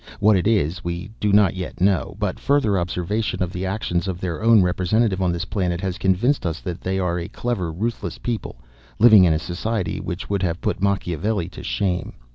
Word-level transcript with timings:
What 0.19 0.35
it 0.35 0.47
is, 0.47 0.83
we 0.83 1.11
do 1.19 1.31
not 1.31 1.55
yet 1.55 1.79
know, 1.79 2.15
but 2.17 2.39
further 2.39 2.75
observation 2.79 3.43
of 3.43 3.53
the 3.53 3.67
actions 3.67 4.07
of 4.07 4.19
their 4.19 4.41
own 4.41 4.63
representative 4.63 5.21
on 5.21 5.31
this 5.31 5.45
planet 5.45 5.79
has 5.81 5.99
convinced 5.99 6.43
us 6.43 6.59
that 6.61 6.81
they 6.81 6.97
are 6.97 7.19
a 7.19 7.27
clever, 7.29 7.71
ruthless 7.71 8.17
people, 8.17 8.55
living 8.97 9.25
in 9.25 9.33
a 9.33 9.37
society 9.37 9.99
which 9.99 10.27
would 10.27 10.41
have 10.41 10.59
put 10.59 10.81
Machiavelli 10.81 11.49
to 11.49 11.61
shame. 11.61 12.13